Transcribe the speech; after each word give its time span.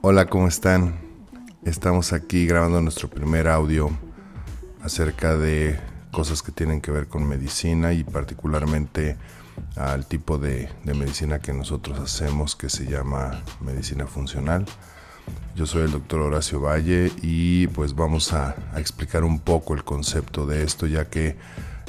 Hola, 0.00 0.26
¿cómo 0.26 0.48
están? 0.48 0.98
Estamos 1.64 2.12
aquí 2.12 2.46
grabando 2.46 2.80
nuestro 2.80 3.10
primer 3.10 3.46
audio 3.46 3.90
acerca 4.82 5.36
de 5.36 5.78
cosas 6.12 6.42
que 6.42 6.50
tienen 6.50 6.80
que 6.80 6.90
ver 6.90 7.08
con 7.08 7.28
medicina 7.28 7.92
y 7.92 8.04
particularmente 8.04 9.16
al 9.76 10.06
tipo 10.06 10.38
de, 10.38 10.68
medicina 10.84 11.40
que 11.40 11.52
nosotros 11.52 11.98
hacemos 11.98 12.56
que 12.56 12.70
se 12.70 12.86
llama 12.86 13.42
medicina 13.60 14.06
funcional. 14.06 14.64
Yo 15.56 15.66
soy 15.66 15.82
el 15.82 15.90
doctor 15.90 16.20
Horacio 16.20 16.60
Valle 16.60 17.10
y 17.22 17.66
pues 17.68 17.94
vamos 17.94 18.32
a, 18.32 18.54
explicar 18.76 19.24
un 19.24 19.40
poco 19.40 19.74
el 19.74 19.82
concepto 19.82 20.46
de 20.46 20.62
esto 20.62 20.86
ya 20.86 21.06
que 21.06 21.36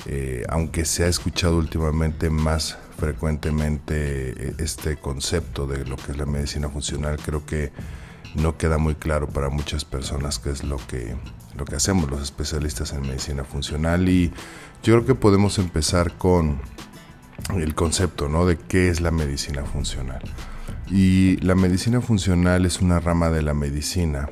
eh, 0.06 0.44
aunque 0.50 0.86
se 0.86 1.04
ha 1.04 1.08
escuchado 1.08 1.58
últimamente 1.58 2.30
más 2.30 2.78
frecuentemente 2.98 4.30
eh, 4.32 4.56
este 4.58 4.98
concepto 4.98 5.68
de 5.68 5.86
lo 5.86 5.98
que 5.98 6.14
es 6.14 6.18
la 6.18 6.26
medicina 6.26 6.70
funcional, 6.70 7.18
creo 7.24 7.46
que 7.46 7.72
no 8.36 8.58
queda 8.58 8.78
muy 8.78 8.96
claro 8.96 9.28
para 9.28 9.50
muchas 9.50 9.86
personas 9.86 10.40
qué 10.40 10.52
es 10.52 10.64
lo 10.64 10.78
que, 10.88 11.16
lo 11.58 11.66
que 11.66 11.76
hacemos 11.76 12.10
los 12.10 12.22
especialistas 12.22 12.94
en 12.94 13.02
medicina 13.02 13.44
funcional 13.44 14.08
y 14.10 14.32
yo 14.84 14.94
creo 14.94 15.06
que 15.06 15.16
podemos 15.16 15.60
empezar 15.60 16.18
con 16.18 16.60
el 17.56 17.76
concepto 17.76 18.30
¿no? 18.30 18.46
de 18.46 18.58
qué 18.58 18.90
es 18.90 19.02
la 19.02 19.12
medicina 19.12 19.64
funcional. 19.64 20.22
Y 20.90 21.38
la 21.38 21.56
medicina 21.56 22.02
funcional 22.02 22.66
es 22.66 22.82
una 22.82 23.00
rama 23.00 23.30
de 23.30 23.44
la 23.44 23.54
medicina 23.54 24.30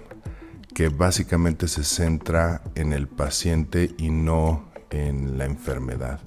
que 0.73 0.89
básicamente 0.89 1.67
se 1.67 1.83
centra 1.83 2.61
en 2.75 2.93
el 2.93 3.07
paciente 3.07 3.91
y 3.97 4.09
no 4.09 4.69
en 4.89 5.37
la 5.37 5.45
enfermedad. 5.45 6.19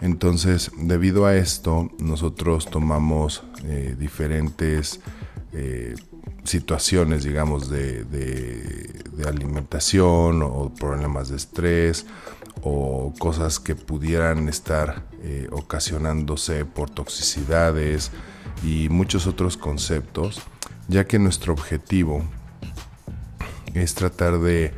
Entonces, 0.00 0.70
debido 0.78 1.26
a 1.26 1.36
esto, 1.36 1.90
nosotros 1.98 2.70
tomamos 2.70 3.42
eh, 3.64 3.96
diferentes 3.98 5.00
eh, 5.52 5.96
situaciones, 6.44 7.24
digamos, 7.24 7.68
de, 7.68 8.06
alimentación 9.26 10.42
o 10.42 10.72
problemas 10.72 11.28
de 11.28 11.36
estrés 11.36 12.06
o 12.62 13.12
cosas 13.18 13.58
que 13.58 13.74
pudieran 13.74 14.48
estar 14.48 15.04
eh, 15.22 15.48
ocasionándose 15.50 16.64
por 16.64 16.88
toxicidades 16.88 18.12
y 18.62 18.88
muchos 18.88 19.26
otros 19.26 19.56
conceptos, 19.56 20.42
ya 20.88 21.06
que 21.06 21.18
nuestro 21.18 21.52
objetivo 21.52 22.24
es 23.74 23.94
tratar 23.94 24.38
de 24.38 24.72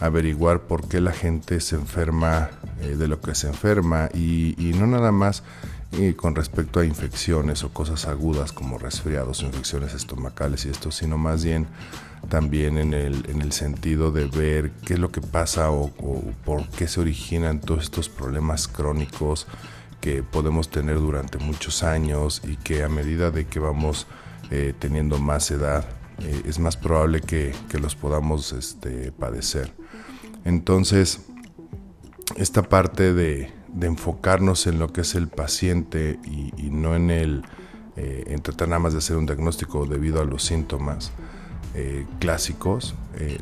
averiguar 0.00 0.62
por 0.62 0.88
qué 0.88 1.00
la 1.00 1.12
gente 1.12 1.60
se 1.60 1.76
enferma 1.76 2.50
eh, 2.80 2.96
de 2.96 3.08
lo 3.08 3.20
que 3.20 3.34
se 3.34 3.48
enferma 3.48 4.08
y, 4.12 4.72
no 4.76 4.86
nada 4.86 5.12
más 5.12 5.42
con 6.16 6.34
respecto 6.34 6.80
a 6.80 6.84
infecciones 6.84 7.62
o 7.62 7.72
cosas 7.72 8.06
agudas 8.06 8.50
como 8.50 8.78
resfriados 8.78 9.44
infecciones 9.44 9.94
estomacales 9.94 10.64
y 10.66 10.70
esto, 10.70 10.90
sino 10.90 11.18
más 11.18 11.44
bien 11.44 11.68
también 12.28 12.78
en 12.78 12.94
el, 12.94 13.30
en 13.30 13.42
el 13.42 13.52
sentido 13.52 14.10
de 14.10 14.26
ver 14.26 14.72
qué 14.84 14.94
es 14.94 14.98
lo 14.98 15.12
que 15.12 15.20
pasa 15.20 15.70
o, 15.70 15.90
por 16.44 16.68
qué 16.70 16.88
se 16.88 17.00
originan 17.00 17.60
todos 17.60 17.84
estos 17.84 18.08
problemas 18.08 18.66
crónicos 18.66 19.46
que 20.04 20.22
podemos 20.22 20.68
tener 20.68 21.00
durante 21.00 21.38
muchos 21.38 21.82
años 21.82 22.42
y 22.46 22.56
que 22.56 22.84
a 22.84 22.90
medida 22.90 23.30
de 23.30 23.46
que 23.46 23.58
vamos 23.58 24.06
eh, 24.50 24.74
teniendo 24.78 25.18
más 25.18 25.50
edad 25.50 25.86
eh, 26.18 26.42
es 26.44 26.58
más 26.58 26.76
probable 26.76 27.22
que, 27.22 27.54
que 27.70 27.78
los 27.78 27.96
podamos 27.96 28.52
este, 28.52 29.12
padecer. 29.12 29.72
Entonces, 30.44 31.22
esta 32.36 32.64
parte 32.64 33.14
de, 33.14 33.50
enfocarnos 33.80 34.66
en 34.66 34.78
lo 34.78 34.92
que 34.92 35.00
es 35.00 35.14
el 35.14 35.28
paciente 35.28 36.18
y, 36.22 36.52
no 36.68 36.94
en 36.94 37.10
el 37.10 37.42
eh, 37.96 38.38
tratar 38.42 38.68
nada 38.68 38.80
más 38.80 38.92
de 38.92 38.98
hacer 38.98 39.16
un 39.16 39.24
diagnóstico 39.24 39.86
debido 39.86 40.20
a 40.20 40.26
los 40.26 40.44
síntomas 40.44 41.12
eh, 41.74 42.04
clásicos, 42.20 42.94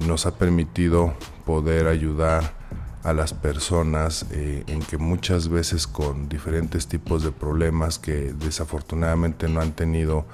nos 0.06 0.27
ha 0.27 0.39
permitido 0.39 1.12
poder 1.45 1.89
ayudar 1.89 2.62
a 3.03 3.13
las 3.13 3.35
personas 3.35 4.27
en 4.31 4.81
que 4.83 4.97
muchas 4.99 5.49
veces 5.49 5.87
con 5.87 6.29
diferentes 6.29 6.87
tipos 6.87 7.23
de 7.25 7.33
problemas 7.33 7.99
que 7.99 8.33
desafortunadamente 8.33 9.49
no 9.49 9.61
han 9.61 9.73
tenido 9.73 10.25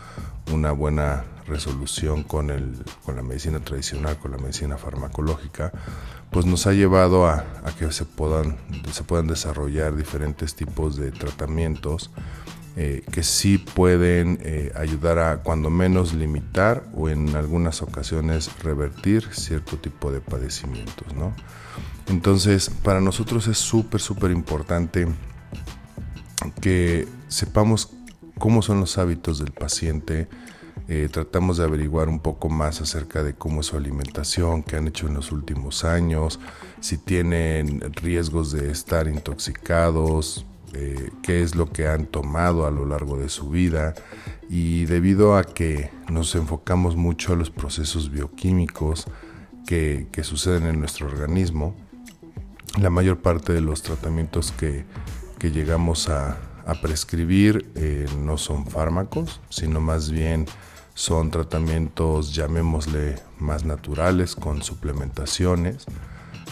una 0.52 0.72
buena 0.72 1.24
resolución 1.46 2.22
con, 2.22 2.50
el, 2.50 2.74
con 3.04 3.16
la 3.16 3.22
medicina 3.22 3.60
tradicional, 3.60 4.18
con 4.18 4.32
la 4.32 4.38
medicina 4.38 4.76
farmacológica, 4.76 5.72
pues 6.30 6.46
nos 6.46 6.66
ha 6.66 6.72
llevado 6.72 7.26
a, 7.26 7.44
que 7.78 7.90
se 7.90 8.04
puedan, 8.04 8.56
se 8.92 9.02
puedan 9.02 9.26
desarrollar 9.26 9.96
diferentes 9.96 10.54
tipos 10.54 10.96
de 10.96 11.10
tratamientos 11.10 12.10
eh, 12.80 13.02
que 13.10 13.24
sí 13.24 13.58
pueden 13.58 14.38
eh, 14.40 14.70
ayudar 14.76 15.18
a 15.18 15.38
cuando 15.42 15.68
menos 15.68 16.14
limitar 16.14 16.84
o 16.94 17.08
en 17.08 17.34
algunas 17.34 17.82
ocasiones 17.82 18.56
revertir 18.62 19.26
cierto 19.32 19.78
tipo 19.78 20.12
de 20.12 20.20
padecimientos. 20.20 21.12
¿no? 21.12 21.34
Entonces, 22.06 22.70
para 22.84 23.00
nosotros 23.00 23.48
es 23.48 23.58
súper, 23.58 24.00
súper 24.00 24.30
importante 24.30 25.08
que 26.60 27.08
sepamos 27.26 27.90
cómo 28.38 28.62
son 28.62 28.78
los 28.78 28.96
hábitos 28.96 29.40
del 29.40 29.50
paciente, 29.50 30.28
eh, 30.86 31.08
tratamos 31.10 31.56
de 31.56 31.64
averiguar 31.64 32.08
un 32.08 32.20
poco 32.20 32.48
más 32.48 32.80
acerca 32.80 33.24
de 33.24 33.34
cómo 33.34 33.62
es 33.62 33.66
su 33.66 33.76
alimentación, 33.76 34.62
qué 34.62 34.76
han 34.76 34.86
hecho 34.86 35.08
en 35.08 35.14
los 35.14 35.32
últimos 35.32 35.82
años, 35.82 36.38
si 36.78 36.96
tienen 36.96 37.80
riesgos 37.96 38.52
de 38.52 38.70
estar 38.70 39.08
intoxicados, 39.08 40.46
eh, 40.74 41.10
qué 41.22 41.42
es 41.42 41.54
lo 41.54 41.70
que 41.70 41.86
han 41.86 42.06
tomado 42.06 42.66
a 42.66 42.70
lo 42.70 42.84
largo 42.84 43.18
de 43.18 43.28
su 43.28 43.50
vida. 43.50 43.94
Y 44.48 44.84
debido 44.86 45.36
a 45.36 45.44
que 45.44 45.90
nos 46.08 46.34
enfocamos 46.34 46.96
mucho 46.96 47.32
a 47.32 47.36
los 47.36 47.50
procesos 47.50 48.10
bioquímicos 48.10 49.06
que, 49.66 50.08
suceden 50.22 50.64
en 50.64 50.80
nuestro 50.80 51.06
organismo, 51.06 51.74
la 52.80 52.90
mayor 52.90 53.18
parte 53.18 53.52
de 53.52 53.60
los 53.60 53.82
tratamientos 53.82 54.52
que, 54.52 54.84
llegamos 55.40 56.08
a, 56.08 56.38
prescribir 56.82 57.70
eh, 57.76 58.06
no 58.18 58.36
son 58.36 58.66
fármacos, 58.66 59.40
sino 59.48 59.80
más 59.80 60.10
bien 60.10 60.44
son 60.92 61.30
tratamientos, 61.30 62.34
llamémosle, 62.34 63.16
más 63.38 63.64
naturales, 63.64 64.34
con 64.34 64.62
suplementaciones, 64.62 65.86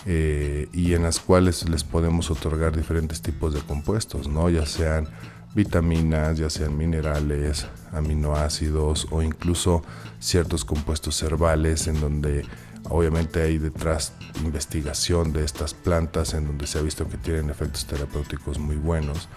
eh, 0.07 0.69
y 0.73 0.95
en 0.95 1.03
las 1.03 1.19
cuales 1.19 1.69
les 1.69 1.83
podemos 1.83 2.31
otorgar 2.31 2.77
diferentes 2.77 3.21
tipos 3.23 3.53
de 3.55 3.61
compuestos, 3.61 4.29
¿no? 4.29 4.49
ya 4.49 4.65
sean 4.65 5.09
vitaminas, 5.55 6.39
ya 6.39 6.49
sean 6.49 6.77
minerales, 6.77 7.67
aminoácidos 7.93 9.09
o 9.11 9.23
incluso 9.23 9.83
ciertos 10.21 10.65
compuestos 10.65 11.21
herbales 11.23 11.89
en 11.89 12.01
donde 12.01 12.45
obviamente 12.89 13.43
hay 13.43 13.59
detrás 13.59 14.13
investigación 14.45 15.33
de 15.33 15.45
estas 15.45 15.75
plantas 15.75 16.35
en 16.35 16.47
donde 16.47 16.67
se 16.67 16.79
ha 16.79 16.83
visto 16.83 17.09
que 17.09 17.17
tienen 17.17 17.51
efectos 17.51 17.87
terapéuticos 17.87 18.59
muy 18.59 18.77
buenos. 18.77 19.29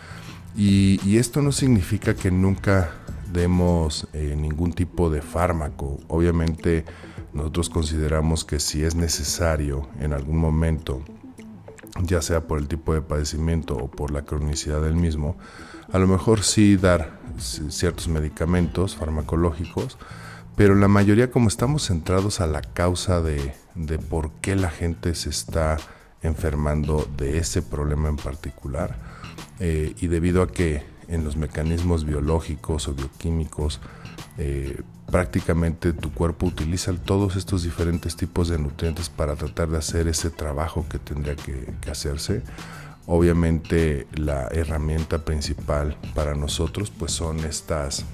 Y, 0.56 1.18
esto 1.18 1.42
no 1.42 1.52
significa 1.52 2.16
que 2.16 2.32
nunca 2.32 2.92
demos 3.32 4.08
eh, 4.14 4.36
ningún 4.38 4.74
tipo 4.74 5.10
de 5.10 5.22
fármaco. 5.22 6.00
Obviamente 6.08 6.86
nosotros 7.34 7.70
consideramos 7.70 8.44
que 8.46 8.60
si 8.60 8.84
es 8.84 8.96
necesario 8.96 9.88
en 10.00 10.14
algún 10.14 10.38
momento, 10.38 11.02
ya 12.02 12.22
sea 12.22 12.48
por 12.48 12.60
el 12.60 12.68
tipo 12.68 12.94
de 12.94 13.02
padecimiento 13.02 13.76
o 13.76 13.90
por 13.90 14.12
la 14.12 14.24
cronicidad 14.24 14.82
del 14.82 14.96
mismo, 14.96 15.38
a 15.92 16.00
lo 16.00 16.08
mejor 16.08 16.44
sí 16.44 16.78
dar 16.78 17.20
ciertos 17.38 18.08
medicamentos 18.08 18.96
farmacológicos, 18.96 19.98
pero 20.56 20.76
la 20.76 20.88
mayoría 20.88 21.32
como 21.32 21.48
estamos 21.48 21.88
centrados 21.88 22.42
a 22.42 22.48
la 22.48 22.62
causa 22.62 23.22
de, 23.22 23.54
de 23.76 23.98
por 23.98 24.32
qué 24.42 24.56
la 24.56 24.70
gente 24.70 25.16
se 25.16 25.30
está 25.30 25.78
enfermando 26.22 27.08
de 27.18 27.38
ese 27.38 27.62
problema 27.62 28.10
en 28.10 28.18
particular, 28.18 28.98
eh, 29.60 29.94
y 30.00 30.08
debido 30.08 30.42
a 30.42 30.52
que 30.52 30.84
en 31.10 31.24
los 31.24 31.36
mecanismos 31.36 32.06
biológicos 32.06 32.88
o 32.88 32.94
bioquímicos, 32.94 33.82
eh, 34.38 34.82
prácticamente 35.12 35.92
tu 35.92 36.14
cuerpo 36.14 36.46
utiliza 36.46 36.94
todos 36.94 37.36
estos 37.36 37.64
diferentes 37.64 38.16
tipos 38.16 38.48
de 38.48 38.60
nutrientes 38.60 39.10
para 39.10 39.36
tratar 39.36 39.70
de 39.70 39.78
hacer 39.78 40.08
ese 40.08 40.30
trabajo 40.30 40.86
que 40.90 41.00
tendría 41.00 41.36
que, 41.36 41.74
hacerse. 41.90 42.44
Obviamente 43.08 44.08
la 44.14 44.48
herramienta 44.52 45.26
principal 45.26 45.98
para 46.14 46.36
nosotros 46.36 46.92
pues 46.92 47.12
son 47.12 47.40
estas, 47.40 48.06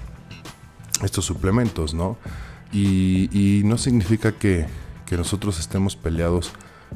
estos 1.04 1.24
suplementos, 1.24 1.92
¿no? 1.92 2.16
Y, 2.72 3.62
no 3.64 3.78
significa 3.78 4.32
que, 4.32 4.66
que 5.04 5.16
nosotros 5.16 5.60
estemos 5.60 5.96
peleados 5.96 6.52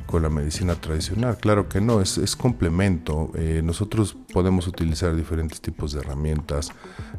con 0.07 0.23
la 0.23 0.29
medicina 0.29 0.75
tradicional. 0.75 1.39
Claro 1.39 1.69
que 1.69 1.81
no, 1.81 2.01
es, 2.01 2.19
es 2.19 2.37
complemento. 2.37 3.31
Eh, 3.35 3.63
nosotros 3.65 4.17
podemos 4.33 4.67
utilizar 4.67 5.15
diferentes 5.15 5.61
tipos 5.61 5.93
de 5.93 6.01
herramientas, 6.01 6.71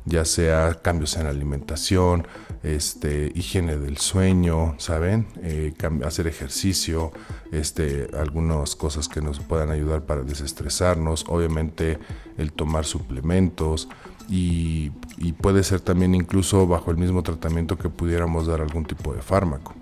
ya 0.05 0.25
sea 0.25 0.75
cambios 0.81 1.15
en 1.17 1.27
alimentación, 1.27 2.27
este, 2.63 3.31
higiene 3.35 3.77
del 3.77 3.97
sueño, 3.97 4.75
¿saben? 4.77 5.27
Eh, 5.41 5.73
hacer 6.05 6.27
ejercicio, 6.27 7.11
este, 7.51 8.07
algunas 8.17 8.75
cosas 8.75 9.07
que 9.07 9.21
nos 9.21 9.39
puedan 9.39 9.71
ayudar 9.71 10.05
para 10.05 10.23
desestresarnos, 10.23 11.25
obviamente 11.27 11.97
el 12.37 12.51
tomar 12.51 12.85
suplementos 12.85 13.87
y, 14.29 14.91
y 15.17 15.33
puede 15.33 15.63
ser 15.63 15.81
también 15.81 16.15
incluso 16.15 16.67
bajo 16.67 16.91
el 16.91 16.97
mismo 16.97 17.23
tratamiento 17.23 17.77
que 17.77 17.89
pudiéramos 17.89 18.47
dar 18.47 18.61
algún 18.61 18.85
tipo 18.85 19.13
de 19.13 19.21
fármaco. 19.21 19.73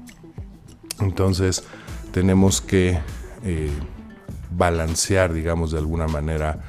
Entonces, 0.99 1.63
tenemos 2.11 2.61
que 2.61 2.99
eh, 3.43 3.71
balancear, 4.51 5.33
digamos, 5.33 5.71
de 5.71 5.79
alguna 5.79 6.07
manera 6.07 6.63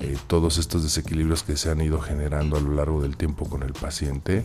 eh, 0.00 0.16
todos 0.26 0.58
estos 0.58 0.82
desequilibrios 0.82 1.42
que 1.42 1.56
se 1.56 1.70
han 1.70 1.80
ido 1.80 2.00
generando 2.00 2.56
a 2.56 2.60
lo 2.60 2.74
largo 2.74 3.02
del 3.02 3.16
tiempo 3.16 3.48
con 3.48 3.62
el 3.62 3.72
paciente. 3.72 4.44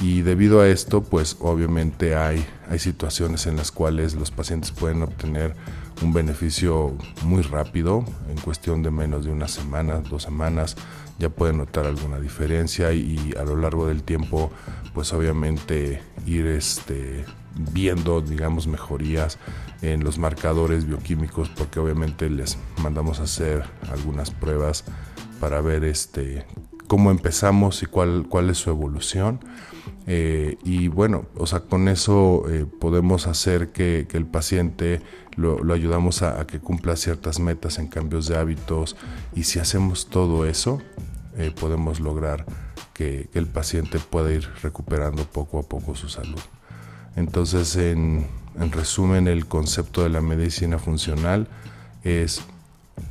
Y 0.00 0.22
debido 0.22 0.60
a 0.60 0.68
esto, 0.68 1.02
pues 1.02 1.36
obviamente 1.40 2.14
hay, 2.14 2.44
hay 2.70 2.78
situaciones 2.78 3.46
en 3.46 3.56
las 3.56 3.72
cuales 3.72 4.14
los 4.14 4.30
pacientes 4.30 4.70
pueden 4.70 5.02
obtener 5.02 5.54
un 6.02 6.12
beneficio 6.12 6.94
muy 7.24 7.42
rápido, 7.42 8.04
en 8.28 8.36
cuestión 8.40 8.82
de 8.82 8.90
menos 8.90 9.24
de 9.24 9.32
una 9.32 9.48
semana, 9.48 10.00
dos 10.00 10.22
semanas, 10.22 10.76
ya 11.18 11.28
pueden 11.28 11.58
notar 11.58 11.86
alguna 11.86 12.20
diferencia 12.20 12.92
y, 12.92 13.34
a 13.38 13.44
lo 13.44 13.56
largo 13.56 13.88
del 13.88 14.02
tiempo, 14.02 14.52
pues 14.94 15.12
obviamente 15.12 16.00
ir 16.26 16.46
este, 16.46 17.24
viendo, 17.72 18.20
digamos, 18.20 18.66
mejorías 18.66 19.38
en 19.82 20.04
los 20.04 20.18
marcadores 20.18 20.86
bioquímicos, 20.86 21.48
porque 21.50 21.80
obviamente 21.80 22.30
les 22.30 22.58
mandamos 22.82 23.20
a 23.20 23.24
hacer 23.24 23.64
algunas 23.90 24.30
pruebas 24.30 24.84
para 25.40 25.60
ver 25.60 25.84
este, 25.84 26.44
cómo 26.86 27.10
empezamos 27.10 27.82
y 27.82 27.86
cuál, 27.86 28.26
cuál 28.28 28.50
es 28.50 28.58
su 28.58 28.70
evolución. 28.70 29.40
Eh, 30.10 30.56
y 30.64 30.88
bueno, 30.88 31.26
o 31.36 31.46
sea, 31.46 31.60
con 31.60 31.86
eso 31.86 32.44
eh, 32.48 32.64
podemos 32.80 33.26
hacer 33.26 33.72
que, 33.72 34.08
el 34.10 34.26
paciente 34.26 35.02
lo, 35.36 35.72
ayudamos 35.72 36.22
a, 36.22 36.46
que 36.46 36.60
cumpla 36.60 36.96
ciertas 36.96 37.38
metas 37.40 37.78
en 37.78 37.88
cambios 37.88 38.26
de 38.26 38.38
hábitos 38.38 38.96
y 39.34 39.42
si 39.44 39.58
hacemos 39.58 40.08
todo 40.08 40.46
eso, 40.46 40.80
eh, 41.36 41.52
podemos 41.54 42.00
lograr 42.00 42.46
que, 42.94 43.28
el 43.34 43.46
paciente 43.46 43.98
pueda 43.98 44.32
ir 44.32 44.48
recuperando 44.62 45.24
poco 45.24 45.58
a 45.58 45.62
poco 45.62 45.94
su 45.94 46.08
salud. 46.08 46.40
Entonces, 47.18 47.74
en, 47.74 48.28
resumen, 48.70 49.26
el 49.26 49.46
concepto 49.46 50.04
de 50.04 50.08
la 50.08 50.20
medicina 50.20 50.78
funcional 50.78 51.48
es 52.04 52.42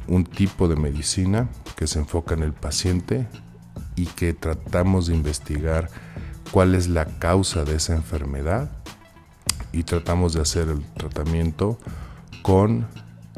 un 0.07 0.24
tipo 0.24 0.69
de 0.69 0.77
medicina 0.77 1.50
que 1.75 1.88
se 1.88 2.00
enfoca 2.00 2.33
en 2.33 2.44
el 2.44 2.54
paciente 2.54 3.27
y 3.98 4.06
que 4.06 4.33
tratamos 4.33 5.07
de 5.07 5.15
investigar 5.15 5.89
cuál 6.51 6.74
es 6.74 6.88
la 6.88 7.04
causa 7.19 7.65
de 7.65 7.75
esa 7.75 7.95
enfermedad 7.95 8.71
y 9.74 9.83
tratamos 9.83 10.31
de 10.31 10.42
hacer 10.42 10.69
el 10.69 10.86
tratamiento 10.94 11.77
con 12.44 12.88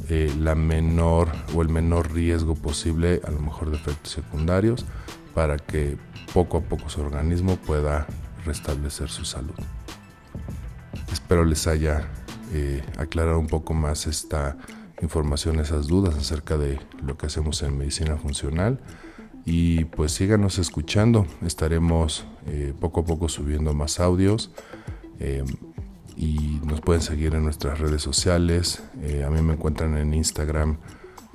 eh, 0.07 0.31
la 0.39 0.53
menor 0.53 1.31
o 1.55 1.63
el 1.63 1.69
menor 1.69 2.13
riesgo 2.13 2.53
posible, 2.53 3.21
a 3.25 3.31
lo 3.31 3.39
mejor 3.39 3.71
de 3.71 3.77
efectos 3.77 4.11
secundarios, 4.11 4.85
para 5.33 5.57
que 5.57 5.97
poco 6.31 6.57
a 6.57 6.61
poco 6.61 6.89
su 6.89 7.01
organismo 7.01 7.55
pueda 7.55 8.05
restablecer 8.45 9.09
su 9.09 9.25
salud. 9.25 9.55
Espero 11.29 11.45
les 11.45 11.67
haya 11.67 12.09
eh, 12.55 12.81
aclarado 12.97 13.37
un 13.37 13.45
poco 13.45 13.75
más 13.75 14.07
esta 14.07 14.57
información, 14.99 15.59
esas 15.59 15.85
dudas 15.85 16.15
acerca 16.15 16.57
de 16.57 16.79
lo 17.03 17.19
que 17.19 17.27
hacemos 17.27 17.61
en 17.61 17.77
medicina 17.77 18.17
funcional. 18.17 18.79
Y 19.45 19.85
pues 19.85 20.11
síganos 20.11 20.57
escuchando, 20.57 21.27
estaremos 21.45 22.25
eh, 22.47 22.73
poco 22.79 23.01
a 23.01 23.05
poco 23.05 23.29
subiendo 23.29 23.75
más 23.75 23.99
audios 23.99 24.49
eh, 25.19 25.43
y 26.17 26.59
nos 26.65 26.81
pueden 26.81 27.03
seguir 27.03 27.35
en 27.35 27.43
nuestras 27.43 27.77
redes 27.77 28.01
sociales. 28.01 28.81
a 29.23 29.29
mí 29.29 29.43
me 29.43 29.53
encuentran 29.53 29.97
en 29.97 30.15
Instagram 30.15 30.79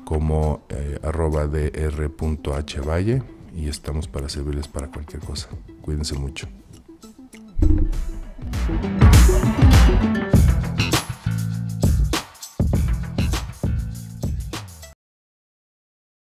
como 0.05 0.67
arroba 1.05 1.47
dr.hvalle 1.47 3.23
y 3.55 3.69
estamos 3.69 4.09
para 4.09 4.29
servirles 4.29 4.67
para 4.67 4.91
cualquier 4.91 5.23
cosa. 5.23 5.51
Cuídense 5.83 6.19
mucho. 6.19 6.49